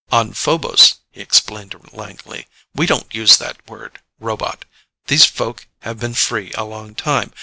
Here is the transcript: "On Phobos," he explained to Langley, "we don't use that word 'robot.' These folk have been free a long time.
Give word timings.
"On 0.11 0.33
Phobos," 0.33 0.95
he 1.11 1.21
explained 1.21 1.69
to 1.73 1.79
Langley, 1.95 2.47
"we 2.73 2.87
don't 2.87 3.13
use 3.13 3.37
that 3.37 3.57
word 3.69 3.99
'robot.' 4.19 4.65
These 5.05 5.25
folk 5.25 5.67
have 5.81 5.99
been 5.99 6.15
free 6.15 6.51
a 6.55 6.63
long 6.65 6.95
time. 6.95 7.31